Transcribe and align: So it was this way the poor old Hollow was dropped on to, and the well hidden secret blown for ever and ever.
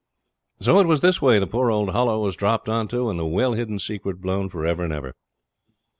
So 0.59 0.79
it 0.79 0.87
was 0.87 1.01
this 1.01 1.21
way 1.21 1.37
the 1.37 1.45
poor 1.45 1.69
old 1.69 1.89
Hollow 1.91 2.23
was 2.23 2.35
dropped 2.35 2.67
on 2.67 2.87
to, 2.87 3.07
and 3.11 3.19
the 3.19 3.25
well 3.27 3.53
hidden 3.53 3.77
secret 3.77 4.19
blown 4.19 4.49
for 4.49 4.65
ever 4.65 4.83
and 4.83 4.91
ever. 4.91 5.13